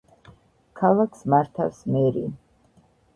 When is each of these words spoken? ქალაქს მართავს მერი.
ქალაქს 0.79 1.21
მართავს 1.33 1.83
მერი. 1.97 2.25